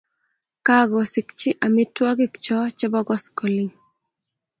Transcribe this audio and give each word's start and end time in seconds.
kakosikchi 0.65 1.49
amitwokikchoo 1.65 2.65
chebo 2.77 2.99
koskoleny 3.07 3.73